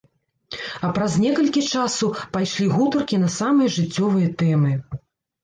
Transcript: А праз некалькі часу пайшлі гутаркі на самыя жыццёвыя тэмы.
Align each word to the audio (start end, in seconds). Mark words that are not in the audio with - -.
А 0.87 0.87
праз 0.95 1.17
некалькі 1.25 1.63
часу 1.73 2.09
пайшлі 2.37 2.67
гутаркі 2.77 3.21
на 3.27 3.31
самыя 3.37 3.75
жыццёвыя 3.79 4.35
тэмы. 4.43 4.73